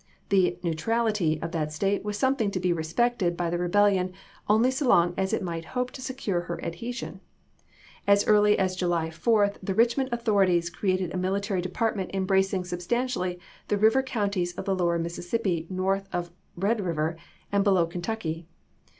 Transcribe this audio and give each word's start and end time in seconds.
The" 0.29 0.57
neutrality" 0.63 1.39
of 1.43 1.51
that 1.51 1.71
State 1.71 2.03
was 2.03 2.17
something 2.17 2.49
to 2.49 2.59
be 2.59 2.73
respected 2.73 3.37
by 3.37 3.51
the 3.51 3.59
re 3.59 3.69
bellion 3.69 4.11
only 4.49 4.71
so 4.71 4.87
long 4.87 5.13
as 5.15 5.31
it 5.31 5.43
might 5.43 5.63
hope 5.77 5.91
to 5.91 6.01
secure 6.01 6.41
her 6.41 6.59
adhesion. 6.65 7.19
As 8.07 8.25
early 8.25 8.57
as 8.57 8.75
July 8.75 9.11
4 9.11 9.53
the 9.61 9.75
Richmond 9.75 10.09
au 10.11 10.17
thorities 10.17 10.73
created 10.73 11.13
a 11.13 11.17
military 11.19 11.61
department 11.61 12.09
embracing 12.15 12.63
substantially 12.63 13.39
the 13.67 13.77
river 13.77 14.01
counties 14.01 14.53
of 14.55 14.65
the 14.65 14.75
lower 14.75 14.97
Mis 14.97 15.19
sissippi 15.19 15.69
north 15.69 16.09
of 16.11 16.31
Red 16.55 16.81
River 16.83 17.15
and 17.51 17.63
below 17.63 17.85
Kentucky. 17.85 18.47